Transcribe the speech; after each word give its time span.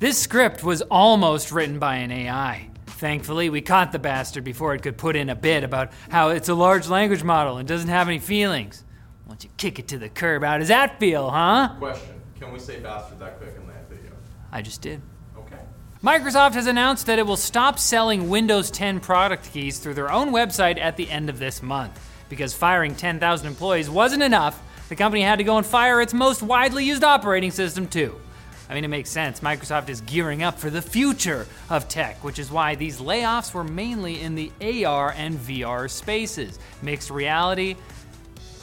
This 0.00 0.18
script 0.18 0.64
was 0.64 0.82
almost 0.82 1.52
written 1.52 1.78
by 1.78 1.96
an 1.96 2.10
AI. 2.10 2.68
Thankfully, 2.86 3.48
we 3.48 3.60
caught 3.60 3.92
the 3.92 4.00
bastard 4.00 4.42
before 4.42 4.74
it 4.74 4.82
could 4.82 4.98
put 4.98 5.14
in 5.14 5.30
a 5.30 5.36
bit 5.36 5.62
about 5.62 5.92
how 6.08 6.30
it's 6.30 6.48
a 6.48 6.54
large 6.54 6.88
language 6.88 7.22
model 7.22 7.58
and 7.58 7.68
doesn't 7.68 7.88
have 7.88 8.08
any 8.08 8.18
feelings. 8.18 8.84
Once 9.26 9.44
you 9.44 9.50
kick 9.56 9.78
it 9.78 9.86
to 9.88 9.98
the 9.98 10.08
curb, 10.08 10.42
how 10.42 10.58
does 10.58 10.68
that 10.68 10.98
feel, 10.98 11.30
huh? 11.30 11.74
Question: 11.78 12.20
Can 12.40 12.52
we 12.52 12.58
say 12.58 12.80
bastard 12.80 13.20
that 13.20 13.38
quick 13.38 13.54
in 13.56 13.66
that 13.68 13.88
video? 13.88 14.10
I 14.50 14.62
just 14.62 14.82
did. 14.82 15.00
Okay. 15.38 15.60
Microsoft 16.02 16.54
has 16.54 16.66
announced 16.66 17.06
that 17.06 17.20
it 17.20 17.26
will 17.26 17.36
stop 17.36 17.78
selling 17.78 18.28
Windows 18.28 18.72
10 18.72 18.98
product 18.98 19.52
keys 19.52 19.78
through 19.78 19.94
their 19.94 20.10
own 20.10 20.30
website 20.30 20.78
at 20.78 20.96
the 20.96 21.08
end 21.08 21.30
of 21.30 21.38
this 21.38 21.62
month. 21.62 22.00
Because 22.28 22.52
firing 22.52 22.96
10,000 22.96 23.46
employees 23.46 23.88
wasn't 23.88 24.24
enough, 24.24 24.60
the 24.88 24.96
company 24.96 25.22
had 25.22 25.38
to 25.38 25.44
go 25.44 25.56
and 25.56 25.64
fire 25.64 26.00
its 26.00 26.12
most 26.12 26.42
widely 26.42 26.84
used 26.84 27.04
operating 27.04 27.52
system, 27.52 27.86
too. 27.86 28.20
I 28.68 28.74
mean, 28.74 28.84
it 28.84 28.88
makes 28.88 29.10
sense. 29.10 29.40
Microsoft 29.40 29.88
is 29.88 30.00
gearing 30.02 30.42
up 30.42 30.58
for 30.58 30.70
the 30.70 30.80
future 30.80 31.46
of 31.68 31.88
tech, 31.88 32.24
which 32.24 32.38
is 32.38 32.50
why 32.50 32.74
these 32.74 32.98
layoffs 33.00 33.52
were 33.52 33.64
mainly 33.64 34.20
in 34.20 34.34
the 34.34 34.50
AR 34.86 35.12
and 35.16 35.38
VR 35.38 35.90
spaces. 35.90 36.58
Mixed 36.82 37.10
reality, 37.10 37.76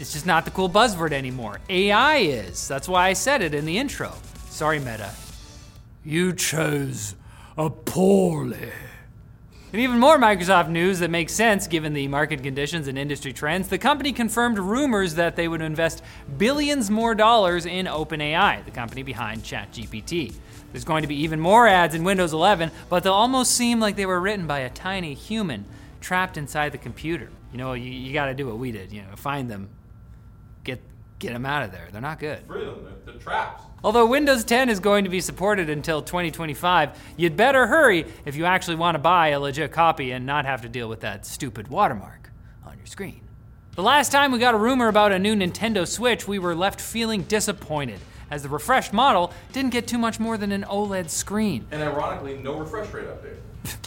it's 0.00 0.12
just 0.12 0.26
not 0.26 0.44
the 0.44 0.50
cool 0.50 0.68
buzzword 0.68 1.12
anymore. 1.12 1.60
AI 1.68 2.16
is. 2.16 2.66
That's 2.66 2.88
why 2.88 3.08
I 3.08 3.12
said 3.12 3.42
it 3.42 3.54
in 3.54 3.64
the 3.64 3.78
intro. 3.78 4.12
Sorry, 4.48 4.80
Meta. 4.80 5.12
You 6.04 6.32
chose 6.32 7.14
a 7.56 7.70
poorly. 7.70 8.72
And 9.74 9.82
even 9.82 9.98
more 9.98 10.18
Microsoft 10.18 10.68
news 10.68 11.00
that 11.00 11.10
makes 11.10 11.32
sense 11.32 11.66
given 11.66 11.94
the 11.94 12.06
market 12.06 12.44
conditions 12.44 12.86
and 12.86 12.96
industry 12.96 13.32
trends. 13.32 13.66
The 13.66 13.76
company 13.76 14.12
confirmed 14.12 14.56
rumors 14.56 15.16
that 15.16 15.34
they 15.34 15.48
would 15.48 15.60
invest 15.60 16.00
billions 16.38 16.90
more 16.92 17.12
dollars 17.12 17.66
in 17.66 17.86
OpenAI, 17.86 18.64
the 18.64 18.70
company 18.70 19.02
behind 19.02 19.42
ChatGPT. 19.42 20.32
There's 20.70 20.84
going 20.84 21.02
to 21.02 21.08
be 21.08 21.16
even 21.24 21.40
more 21.40 21.66
ads 21.66 21.96
in 21.96 22.04
Windows 22.04 22.32
11, 22.32 22.70
but 22.88 23.02
they'll 23.02 23.14
almost 23.14 23.50
seem 23.50 23.80
like 23.80 23.96
they 23.96 24.06
were 24.06 24.20
written 24.20 24.46
by 24.46 24.60
a 24.60 24.70
tiny 24.70 25.12
human 25.12 25.64
trapped 26.00 26.36
inside 26.36 26.70
the 26.70 26.78
computer. 26.78 27.28
You 27.50 27.58
know, 27.58 27.72
you, 27.72 27.90
you 27.90 28.12
got 28.12 28.26
to 28.26 28.34
do 28.34 28.46
what 28.46 28.58
we 28.58 28.70
did. 28.70 28.92
You 28.92 29.02
know, 29.02 29.16
find 29.16 29.50
them, 29.50 29.70
get 30.62 30.80
get 31.24 31.32
them 31.32 31.46
out 31.46 31.62
of 31.64 31.72
there. 31.72 31.88
They're 31.92 32.00
not 32.00 32.18
good. 32.18 32.46
Free 32.46 32.64
them. 32.64 32.84
They're, 32.84 33.12
they're 33.12 33.20
traps. 33.20 33.62
Although 33.82 34.06
Windows 34.06 34.44
10 34.44 34.68
is 34.70 34.80
going 34.80 35.04
to 35.04 35.10
be 35.10 35.20
supported 35.20 35.68
until 35.68 36.00
2025, 36.02 36.98
you'd 37.16 37.36
better 37.36 37.66
hurry 37.66 38.06
if 38.24 38.34
you 38.36 38.44
actually 38.46 38.76
want 38.76 38.94
to 38.94 38.98
buy 38.98 39.28
a 39.28 39.40
legit 39.40 39.72
copy 39.72 40.12
and 40.12 40.24
not 40.24 40.46
have 40.46 40.62
to 40.62 40.68
deal 40.68 40.88
with 40.88 41.00
that 41.00 41.26
stupid 41.26 41.68
watermark 41.68 42.30
on 42.66 42.76
your 42.78 42.86
screen. 42.86 43.20
The 43.76 43.82
last 43.82 44.10
time 44.12 44.32
we 44.32 44.38
got 44.38 44.54
a 44.54 44.58
rumor 44.58 44.88
about 44.88 45.12
a 45.12 45.18
new 45.18 45.34
Nintendo 45.34 45.86
Switch, 45.86 46.26
we 46.28 46.38
were 46.38 46.54
left 46.54 46.80
feeling 46.80 47.22
disappointed, 47.24 48.00
as 48.30 48.42
the 48.42 48.48
refreshed 48.48 48.92
model 48.92 49.32
didn't 49.52 49.70
get 49.72 49.86
too 49.86 49.98
much 49.98 50.18
more 50.18 50.38
than 50.38 50.52
an 50.52 50.62
OLED 50.64 51.10
screen. 51.10 51.66
And 51.70 51.82
ironically, 51.82 52.38
no 52.38 52.54
refresh 52.58 52.92
rate 52.92 53.06
update. 53.06 53.36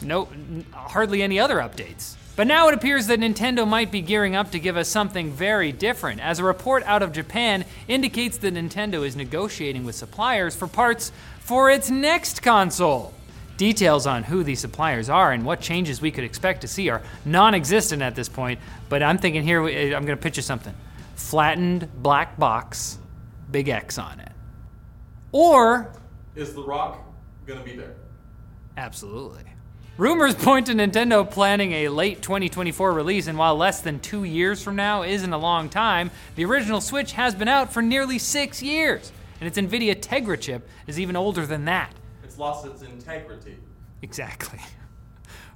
No, 0.02 0.28
n- 0.32 0.66
hardly 0.72 1.22
any 1.22 1.38
other 1.40 1.56
updates. 1.56 2.14
But 2.36 2.48
now 2.48 2.66
it 2.66 2.74
appears 2.74 3.06
that 3.06 3.20
Nintendo 3.20 3.66
might 3.66 3.92
be 3.92 4.00
gearing 4.00 4.34
up 4.34 4.50
to 4.50 4.58
give 4.58 4.76
us 4.76 4.88
something 4.88 5.30
very 5.30 5.70
different, 5.70 6.20
as 6.20 6.40
a 6.40 6.44
report 6.44 6.82
out 6.84 7.02
of 7.02 7.12
Japan 7.12 7.64
indicates 7.86 8.38
that 8.38 8.54
Nintendo 8.54 9.06
is 9.06 9.14
negotiating 9.14 9.84
with 9.84 9.94
suppliers 9.94 10.56
for 10.56 10.66
parts 10.66 11.12
for 11.38 11.70
its 11.70 11.90
next 11.90 12.42
console. 12.42 13.14
Details 13.56 14.04
on 14.04 14.24
who 14.24 14.42
these 14.42 14.58
suppliers 14.58 15.08
are 15.08 15.30
and 15.30 15.44
what 15.44 15.60
changes 15.60 16.00
we 16.00 16.10
could 16.10 16.24
expect 16.24 16.62
to 16.62 16.68
see 16.68 16.88
are 16.88 17.02
non 17.24 17.54
existent 17.54 18.02
at 18.02 18.16
this 18.16 18.28
point, 18.28 18.58
but 18.88 19.00
I'm 19.00 19.18
thinking 19.18 19.44
here, 19.44 19.64
eh, 19.68 19.94
I'm 19.94 20.04
gonna 20.04 20.16
pitch 20.16 20.36
you 20.36 20.42
something 20.42 20.74
flattened 21.14 21.88
black 22.02 22.36
box, 22.36 22.98
big 23.52 23.68
X 23.68 23.96
on 23.96 24.18
it. 24.18 24.32
Or 25.30 25.92
Is 26.34 26.52
The 26.52 26.64
Rock 26.64 26.98
gonna 27.46 27.62
be 27.62 27.76
there? 27.76 27.94
Absolutely. 28.76 29.44
Rumors 29.96 30.34
point 30.34 30.66
to 30.66 30.72
Nintendo 30.72 31.28
planning 31.28 31.70
a 31.72 31.88
late 31.88 32.20
2024 32.20 32.92
release, 32.92 33.28
and 33.28 33.38
while 33.38 33.54
less 33.54 33.80
than 33.80 34.00
two 34.00 34.24
years 34.24 34.60
from 34.60 34.74
now 34.74 35.04
isn't 35.04 35.32
a 35.32 35.38
long 35.38 35.68
time, 35.68 36.10
the 36.34 36.44
original 36.44 36.80
Switch 36.80 37.12
has 37.12 37.32
been 37.32 37.46
out 37.46 37.72
for 37.72 37.80
nearly 37.80 38.18
six 38.18 38.60
years, 38.60 39.12
and 39.40 39.46
its 39.46 39.56
NVIDIA 39.56 39.94
Tegra 39.94 40.40
chip 40.40 40.68
is 40.88 40.98
even 40.98 41.14
older 41.14 41.46
than 41.46 41.66
that. 41.66 41.92
It's 42.24 42.38
lost 42.38 42.66
its 42.66 42.82
integrity. 42.82 43.56
Exactly. 44.02 44.58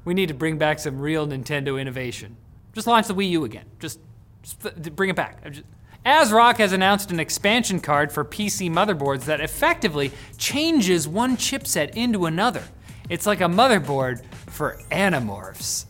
We 0.04 0.14
need 0.14 0.28
to 0.28 0.34
bring 0.34 0.56
back 0.56 0.78
some 0.78 1.00
real 1.00 1.26
Nintendo 1.26 1.78
innovation. 1.78 2.36
Just 2.72 2.86
launch 2.86 3.08
the 3.08 3.14
Wii 3.14 3.28
U 3.30 3.44
again. 3.44 3.66
Just, 3.78 3.98
just 4.42 4.96
bring 4.96 5.10
it 5.10 5.16
back. 5.16 5.42
I'm 5.44 5.52
just- 5.52 5.66
ASRock 6.06 6.56
has 6.58 6.72
announced 6.72 7.10
an 7.10 7.20
expansion 7.20 7.78
card 7.78 8.10
for 8.10 8.24
PC 8.24 8.70
motherboards 8.70 9.24
that 9.24 9.42
effectively 9.42 10.12
changes 10.38 11.06
one 11.06 11.36
chipset 11.36 11.90
into 11.90 12.24
another. 12.24 12.62
It's 13.10 13.26
like 13.26 13.40
a 13.40 13.44
motherboard 13.44 14.22
for 14.58 14.76
Animorphs. 14.90 15.84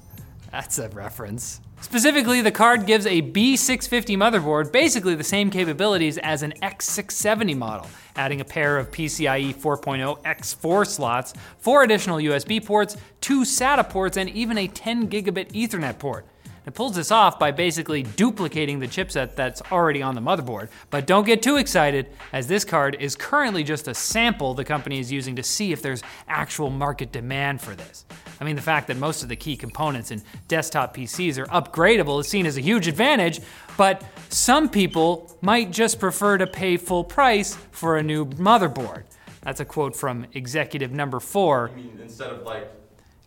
That's 0.52 0.78
a 0.78 0.90
reference. 0.90 1.62
Specifically, 1.80 2.42
the 2.42 2.50
card 2.50 2.84
gives 2.84 3.06
a 3.06 3.22
B650 3.22 4.14
motherboard 4.18 4.72
basically 4.72 5.14
the 5.14 5.24
same 5.24 5.48
capabilities 5.48 6.18
as 6.18 6.42
an 6.42 6.52
X670 6.60 7.56
model, 7.56 7.86
adding 8.14 8.42
a 8.42 8.44
pair 8.44 8.76
of 8.76 8.90
PCIe 8.90 9.54
4.0 9.54 10.22
X4 10.22 10.86
slots, 10.86 11.32
four 11.56 11.82
additional 11.82 12.18
USB 12.18 12.62
ports, 12.62 12.98
two 13.22 13.40
SATA 13.40 13.88
ports, 13.88 14.18
and 14.18 14.28
even 14.28 14.58
a 14.58 14.68
10 14.68 15.08
gigabit 15.08 15.50
Ethernet 15.52 15.98
port. 15.98 16.26
It 16.66 16.74
pulls 16.74 16.94
this 16.94 17.10
off 17.10 17.38
by 17.38 17.50
basically 17.50 18.02
duplicating 18.02 18.80
the 18.80 18.86
chipset 18.86 19.34
that's 19.34 19.62
already 19.72 20.02
on 20.02 20.14
the 20.14 20.20
motherboard. 20.20 20.68
But 20.90 21.06
don't 21.06 21.24
get 21.24 21.40
too 21.40 21.56
excited, 21.56 22.08
as 22.34 22.46
this 22.46 22.66
card 22.66 22.98
is 23.00 23.16
currently 23.16 23.64
just 23.64 23.88
a 23.88 23.94
sample 23.94 24.52
the 24.52 24.66
company 24.66 24.98
is 24.98 25.10
using 25.10 25.36
to 25.36 25.42
see 25.42 25.72
if 25.72 25.80
there's 25.80 26.02
actual 26.28 26.68
market 26.68 27.10
demand 27.10 27.62
for 27.62 27.74
this. 27.74 28.04
I 28.40 28.44
mean, 28.44 28.56
the 28.56 28.62
fact 28.62 28.86
that 28.88 28.96
most 28.96 29.22
of 29.22 29.28
the 29.28 29.36
key 29.36 29.56
components 29.56 30.10
in 30.10 30.22
desktop 30.46 30.96
PCs 30.96 31.38
are 31.38 31.46
upgradable 31.46 32.20
is 32.20 32.28
seen 32.28 32.46
as 32.46 32.56
a 32.56 32.60
huge 32.60 32.86
advantage, 32.86 33.40
but 33.76 34.04
some 34.28 34.68
people 34.68 35.36
might 35.40 35.70
just 35.70 35.98
prefer 35.98 36.38
to 36.38 36.46
pay 36.46 36.76
full 36.76 37.04
price 37.04 37.56
for 37.72 37.96
a 37.96 38.02
new 38.02 38.26
motherboard. 38.26 39.04
That's 39.42 39.60
a 39.60 39.64
quote 39.64 39.96
from 39.96 40.26
executive 40.34 40.92
number 40.92 41.20
four. 41.20 41.70
I 41.72 41.76
mean, 41.76 41.98
instead 42.02 42.30
of 42.30 42.42
like 42.42 42.70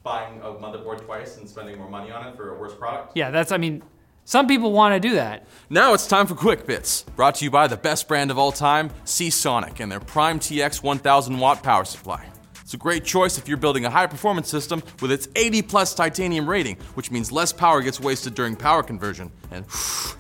buying 0.04 0.40
a 0.42 0.54
motherboard 0.54 1.02
twice 1.06 1.38
and 1.38 1.48
spending 1.48 1.78
more 1.78 1.90
money 1.90 2.12
on 2.12 2.28
it 2.28 2.36
for 2.36 2.56
a 2.56 2.60
worse 2.60 2.74
product. 2.74 3.12
Yeah, 3.16 3.32
that's, 3.32 3.52
I 3.52 3.58
mean, 3.58 3.84
some 4.26 4.48
people 4.48 4.72
want 4.72 4.94
to 4.94 5.00
do 5.00 5.16
that. 5.16 5.48
Now 5.70 5.94
it's 5.94 6.08
time 6.08 6.28
for 6.28 6.36
Quick 6.36 6.66
Bits, 6.66 7.04
brought 7.16 7.36
to 7.36 7.46
you 7.46 7.52
by 7.52 7.68
the 7.68 7.78
best 7.78 8.08
brand 8.08 8.32
of 8.32 8.38
all 8.38 8.52
time, 8.52 8.92
Seasonic, 9.04 9.80
and 9.80 9.92
their 9.92 10.00
Prime 10.00 10.40
TX 10.40 10.84
1000 10.84 11.38
watt 11.38 11.64
power 11.64 11.86
supply. 11.86 12.31
It's 12.72 12.76
a 12.76 12.78
great 12.78 13.04
choice 13.04 13.38
if 13.38 13.50
you're 13.50 13.58
building 13.58 13.84
a 13.84 13.90
high 13.90 14.08
performance 14.08 14.48
system 14.48 14.82
with 15.02 15.12
its 15.12 15.28
80 15.36 15.64
plus 15.64 15.94
titanium 15.94 16.50
rating, 16.50 16.78
which 16.94 17.12
means 17.12 17.30
less 17.30 17.52
power 17.52 17.82
gets 17.82 18.00
wasted 18.00 18.34
during 18.34 18.56
power 18.56 18.82
conversion. 18.82 19.30
And 19.52 19.66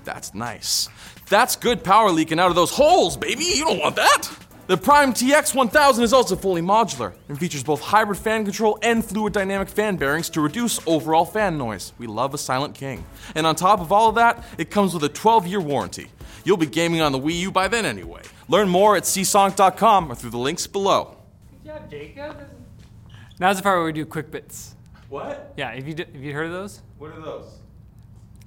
that's 0.03 0.34
nice. 0.34 0.89
That's 1.29 1.56
good 1.56 1.81
power 1.81 2.12
leaking 2.12 2.41
out 2.41 2.50
of 2.50 2.56
those 2.56 2.72
holes, 2.72 3.16
baby! 3.16 3.45
You 3.45 3.63
don't 3.63 3.79
want 3.79 3.95
that! 3.95 4.29
The 4.67 4.75
Prime 4.75 5.13
TX 5.13 5.56
1000 5.56 6.03
is 6.03 6.12
also 6.12 6.35
fully 6.35 6.62
modular 6.62 7.13
and 7.29 7.39
features 7.39 7.63
both 7.63 7.79
hybrid 7.79 8.19
fan 8.19 8.44
control 8.44 8.78
and 8.81 9.06
fluid 9.06 9.31
dynamic 9.31 9.69
fan 9.69 9.95
bearings 9.95 10.30
to 10.31 10.42
reduce 10.42 10.86
overall 10.86 11.24
fan 11.24 11.57
noise. 11.57 11.94
We 11.98 12.07
love 12.07 12.33
a 12.33 12.38
silent 12.38 12.75
king. 12.75 13.06
And 13.33 13.48
on 13.48 13.56
top 13.56 13.80
of 13.80 13.94
all 13.94 14.09
of 14.09 14.15
that, 14.15 14.44
it 14.57 14.69
comes 14.69 14.94
with 14.94 15.06
a 15.06 15.09
12 15.09 15.48
year 15.48 15.62
warranty. 15.62 16.07
You'll 16.44 16.57
be 16.57 16.65
gaming 16.65 17.00
on 17.00 17.13
the 17.13 17.19
Wii 17.19 17.39
U 17.44 17.51
by 17.51 17.69
then 17.69 17.86
anyway. 17.86 18.24
Learn 18.50 18.68
more 18.68 18.98
at 18.98 19.03
seasonic.com 19.03 20.12
or 20.12 20.15
through 20.15 20.31
the 20.31 20.38
links 20.38 20.68
below. 20.68 21.15
Good 21.63 21.69
job, 21.69 21.90
Jacob. 21.90 22.38
Now's 23.40 23.58
the 23.58 23.63
part 23.63 23.78
where 23.78 23.86
we 23.86 23.92
do 23.94 24.06
quick 24.06 24.31
bits. 24.31 24.75
What? 25.10 25.54
Yeah, 25.58 25.74
have 25.74 25.88
you, 25.88 25.94
d- 25.94 26.06
have 26.12 26.24
you 26.24 26.34
heard 26.34 26.48
of 26.48 26.52
those? 26.54 26.81
What 26.98 27.12
are 27.12 27.22
those? 27.22 27.60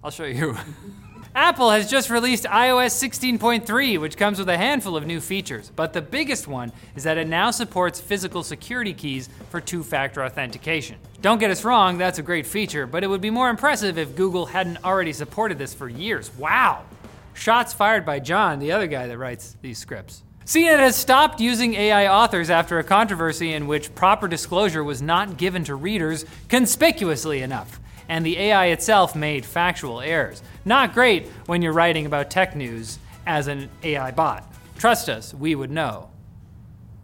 I'll 0.02 0.10
show 0.10 0.24
you. 0.24 0.56
Apple 1.34 1.70
has 1.70 1.90
just 1.90 2.10
released 2.10 2.44
iOS 2.44 2.92
16.3, 2.92 4.00
which 4.00 4.16
comes 4.16 4.38
with 4.38 4.48
a 4.48 4.56
handful 4.56 4.96
of 4.96 5.04
new 5.04 5.20
features. 5.20 5.72
But 5.74 5.92
the 5.92 6.00
biggest 6.00 6.46
one 6.46 6.72
is 6.94 7.02
that 7.04 7.18
it 7.18 7.26
now 7.26 7.50
supports 7.50 8.00
physical 8.00 8.44
security 8.44 8.94
keys 8.94 9.28
for 9.50 9.60
two 9.60 9.82
factor 9.82 10.24
authentication. 10.24 10.96
Don't 11.22 11.38
get 11.38 11.50
us 11.50 11.64
wrong, 11.64 11.98
that's 11.98 12.18
a 12.20 12.22
great 12.22 12.46
feature, 12.46 12.86
but 12.86 13.02
it 13.02 13.08
would 13.08 13.20
be 13.20 13.30
more 13.30 13.48
impressive 13.50 13.98
if 13.98 14.14
Google 14.14 14.46
hadn't 14.46 14.84
already 14.84 15.12
supported 15.12 15.58
this 15.58 15.74
for 15.74 15.88
years. 15.88 16.32
Wow! 16.36 16.84
Shots 17.32 17.72
fired 17.72 18.06
by 18.06 18.20
John, 18.20 18.60
the 18.60 18.70
other 18.70 18.86
guy 18.86 19.08
that 19.08 19.18
writes 19.18 19.56
these 19.60 19.78
scripts. 19.78 20.22
CNET 20.46 20.78
has 20.78 20.94
stopped 20.94 21.40
using 21.40 21.72
AI 21.72 22.06
authors 22.06 22.50
after 22.50 22.78
a 22.78 22.84
controversy 22.84 23.54
in 23.54 23.66
which 23.66 23.94
proper 23.94 24.28
disclosure 24.28 24.84
was 24.84 25.00
not 25.00 25.38
given 25.38 25.64
to 25.64 25.74
readers 25.74 26.26
conspicuously 26.50 27.40
enough, 27.40 27.80
and 28.10 28.26
the 28.26 28.36
AI 28.36 28.66
itself 28.66 29.16
made 29.16 29.46
factual 29.46 30.02
errors. 30.02 30.42
Not 30.66 30.92
great 30.92 31.28
when 31.46 31.62
you're 31.62 31.72
writing 31.72 32.04
about 32.04 32.30
tech 32.30 32.54
news 32.54 32.98
as 33.26 33.46
an 33.46 33.70
AI 33.82 34.10
bot. 34.10 34.44
Trust 34.76 35.08
us, 35.08 35.32
we 35.32 35.54
would 35.54 35.70
know. 35.70 36.10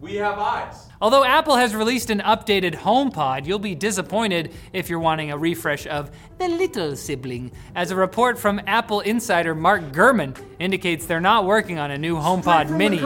We 0.01 0.15
have 0.15 0.39
eyes. 0.39 0.87
Although 0.99 1.23
Apple 1.23 1.55
has 1.57 1.75
released 1.75 2.09
an 2.09 2.19
updated 2.21 2.73
HomePod, 2.75 3.45
you'll 3.45 3.59
be 3.59 3.75
disappointed 3.75 4.51
if 4.73 4.89
you're 4.89 4.99
wanting 4.99 5.31
a 5.31 5.37
refresh 5.37 5.85
of 5.85 6.09
the 6.39 6.47
little 6.47 6.95
sibling, 6.95 7.51
as 7.75 7.91
a 7.91 7.95
report 7.95 8.39
from 8.39 8.59
Apple 8.65 9.01
insider 9.01 9.53
Mark 9.53 9.91
Gurman 9.91 10.35
indicates 10.57 11.05
they're 11.05 11.19
not 11.21 11.45
working 11.45 11.77
on 11.77 11.91
a 11.91 11.97
new 11.99 12.15
HomePod 12.15 12.75
Mini. 12.75 12.99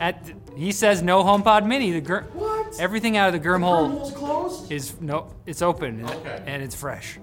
At, 0.00 0.32
he 0.56 0.72
says 0.72 1.02
no 1.02 1.22
HomePod 1.22 1.66
Mini. 1.66 1.92
The 1.92 2.00
Gur- 2.00 2.26
What? 2.32 2.80
Everything 2.80 3.18
out 3.18 3.26
of 3.26 3.34
the 3.34 3.46
Gurm 3.46 3.62
hole 3.62 4.10
closed? 4.12 4.72
is 4.72 4.98
no, 5.00 5.28
it's 5.44 5.60
open 5.60 6.04
Okay. 6.06 6.42
and 6.46 6.62
it's 6.62 6.74
fresh. 6.74 7.18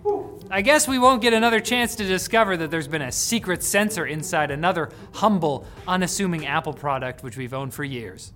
I 0.52 0.62
guess 0.62 0.88
we 0.88 1.00
won't 1.00 1.22
get 1.24 1.34
another 1.34 1.60
chance 1.60 1.96
to 1.96 2.04
discover 2.06 2.56
that 2.58 2.70
there's 2.70 2.88
been 2.88 3.02
a 3.02 3.12
secret 3.12 3.64
sensor 3.64 4.06
inside 4.06 4.52
another 4.52 4.90
humble, 5.14 5.66
unassuming 5.88 6.46
Apple 6.46 6.74
product 6.74 7.24
which 7.24 7.38
we've 7.38 7.54
owned 7.56 7.74
for 7.74 7.84
years. 7.84 8.34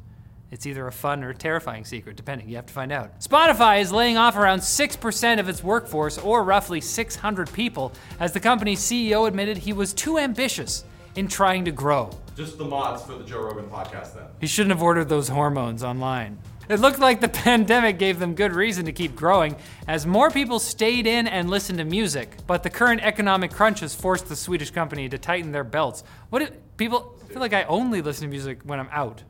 It's 0.54 0.68
either 0.68 0.86
a 0.86 0.92
fun 0.92 1.24
or 1.24 1.34
terrifying 1.34 1.84
secret, 1.84 2.16
depending. 2.16 2.48
You 2.48 2.58
have 2.58 2.68
to 2.68 2.74
find 2.74 2.92
out. 2.92 3.20
Spotify 3.20 3.82
is 3.82 3.92
laying 3.92 4.18
off 4.18 4.38
around 4.38 4.60
6% 4.60 5.40
of 5.40 5.50
its 5.50 5.64
workforce, 5.64 6.20
or 6.20 6.44
roughly 6.44 6.80
600 6.80 7.52
people, 7.52 7.92
as 8.20 8.34
the 8.34 8.40
company's 8.40 8.80
CEO 8.80 9.28
admitted 9.28 9.58
he 9.58 9.74
was 9.74 9.94
too 9.94 10.20
ambitious 10.20 10.86
in 11.16 11.28
trying 11.28 11.66
to 11.66 11.72
grow. 11.72 12.12
Just 12.38 12.60
the 12.60 12.66
mods 12.66 13.02
for 13.02 13.16
the 13.16 13.24
Joe 13.24 13.42
Rogan 13.42 13.66
podcast 13.66 14.14
then. 14.14 14.26
He 14.40 14.46
shouldn't 14.46 14.76
have 14.76 14.84
ordered 14.84 15.10
those 15.10 15.28
hormones 15.28 15.84
online. 15.84 16.38
It 16.70 16.80
looked 16.80 17.00
like 17.00 17.20
the 17.20 17.30
pandemic 17.48 17.98
gave 17.98 18.20
them 18.20 18.36
good 18.36 18.54
reason 18.54 18.86
to 18.86 18.92
keep 18.92 19.16
growing 19.16 19.56
as 19.88 20.06
more 20.06 20.30
people 20.30 20.60
stayed 20.60 21.08
in 21.08 21.28
and 21.28 21.50
listened 21.50 21.80
to 21.80 21.84
music. 21.84 22.38
But 22.46 22.62
the 22.62 22.70
current 22.70 23.02
economic 23.02 23.52
crunch 23.52 23.80
has 23.80 23.96
forced 23.96 24.28
the 24.28 24.36
Swedish 24.36 24.70
company 24.70 25.10
to 25.10 25.18
tighten 25.18 25.52
their 25.52 25.64
belts. 25.64 26.04
What 26.30 26.40
do 26.40 26.56
people 26.78 27.20
I 27.24 27.34
feel 27.34 27.42
like 27.42 27.54
I 27.54 27.64
only 27.64 28.04
listen 28.04 28.26
to 28.26 28.30
music 28.30 28.60
when 28.64 28.80
I'm 28.80 28.90
out. 28.92 29.24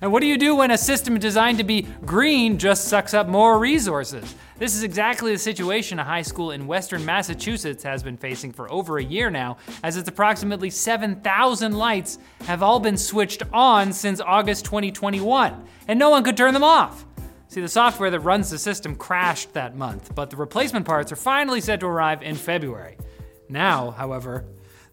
And 0.00 0.12
what 0.12 0.20
do 0.20 0.26
you 0.26 0.38
do 0.38 0.54
when 0.56 0.70
a 0.70 0.78
system 0.78 1.18
designed 1.18 1.58
to 1.58 1.64
be 1.64 1.82
green 2.06 2.58
just 2.58 2.86
sucks 2.86 3.14
up 3.14 3.26
more 3.26 3.58
resources? 3.58 4.34
This 4.58 4.74
is 4.74 4.82
exactly 4.82 5.32
the 5.32 5.38
situation 5.38 5.98
a 5.98 6.04
high 6.04 6.22
school 6.22 6.52
in 6.52 6.66
western 6.66 7.04
Massachusetts 7.04 7.82
has 7.82 8.02
been 8.02 8.16
facing 8.16 8.52
for 8.52 8.70
over 8.72 8.98
a 8.98 9.04
year 9.04 9.30
now, 9.30 9.56
as 9.82 9.96
its 9.96 10.08
approximately 10.08 10.70
7,000 10.70 11.72
lights 11.72 12.18
have 12.42 12.62
all 12.62 12.80
been 12.80 12.96
switched 12.96 13.42
on 13.52 13.92
since 13.92 14.20
August 14.20 14.64
2021, 14.64 15.64
and 15.86 15.98
no 15.98 16.10
one 16.10 16.24
could 16.24 16.36
turn 16.36 16.54
them 16.54 16.64
off. 16.64 17.04
See, 17.48 17.60
the 17.60 17.68
software 17.68 18.10
that 18.10 18.20
runs 18.20 18.50
the 18.50 18.58
system 18.58 18.94
crashed 18.94 19.54
that 19.54 19.76
month, 19.76 20.14
but 20.14 20.30
the 20.30 20.36
replacement 20.36 20.86
parts 20.86 21.10
are 21.12 21.16
finally 21.16 21.60
set 21.60 21.80
to 21.80 21.86
arrive 21.86 22.22
in 22.22 22.34
February. 22.34 22.98
Now, 23.48 23.92
however, 23.92 24.44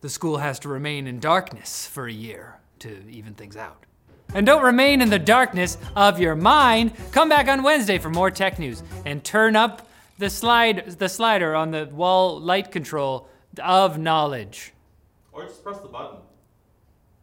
the 0.02 0.10
school 0.10 0.38
has 0.38 0.60
to 0.60 0.70
remain 0.70 1.08
in 1.08 1.20
darkness 1.20 1.86
for 1.88 2.08
a 2.08 2.14
year 2.14 2.60
to 2.80 3.04
even 3.10 3.34
things 3.34 3.58
out. 3.58 3.86
And 4.34 4.46
don't 4.46 4.64
remain 4.64 5.02
in 5.02 5.10
the 5.10 5.20
darkness 5.20 5.78
of 5.96 6.20
your 6.20 6.36
mind. 6.36 6.92
Come 7.12 7.30
back 7.30 7.48
on 7.48 7.64
Wednesday 7.64 7.98
for 7.98 8.10
more 8.10 8.32
tech 8.32 8.60
news 8.60 8.84
and 9.06 9.24
turn 9.24 9.56
up 9.56 9.88
the 10.18 10.30
slide 10.30 10.96
the 10.98 11.10
slider 11.10 11.56
on 11.56 11.72
the 11.72 11.86
wall 11.92 12.40
light 12.40 12.72
control 12.72 13.28
of 13.62 13.98
knowledge. 13.98 14.74
Or 15.32 15.44
just 15.44 15.64
press 15.64 15.80
the 15.80 15.88
button. 15.88 16.18